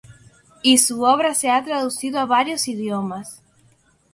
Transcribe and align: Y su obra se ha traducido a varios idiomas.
Y 0.63 0.79
su 0.79 1.03
obra 1.03 1.35
se 1.35 1.51
ha 1.51 1.63
traducido 1.63 2.19
a 2.19 2.25
varios 2.25 2.67
idiomas. 2.67 3.43